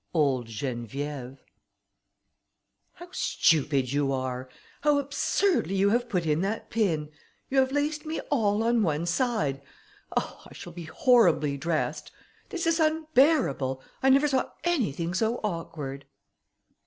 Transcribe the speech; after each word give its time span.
OLD 0.15 0.47
GENEVIÈVE. 0.47 1.37
"How 2.93 3.09
stupid 3.11 3.91
you 3.93 4.11
are! 4.11 4.49
How 4.81 4.97
absurdly 4.97 5.75
you 5.75 5.89
have 5.91 6.09
put 6.09 6.25
in 6.25 6.41
that 6.41 6.71
pin! 6.71 7.11
You 7.51 7.59
have 7.59 7.71
laced 7.71 8.03
me 8.03 8.19
all 8.31 8.63
on 8.63 8.81
one 8.81 9.05
side. 9.05 9.61
Oh! 10.17 10.41
I 10.49 10.53
shall 10.53 10.73
be 10.73 10.85
horribly 10.85 11.55
dressed; 11.55 12.11
this 12.49 12.65
is 12.65 12.79
unbearable: 12.79 13.83
I 14.01 14.09
never 14.09 14.27
saw 14.27 14.49
anything 14.63 15.13
so 15.13 15.37
awkward." 15.43 16.05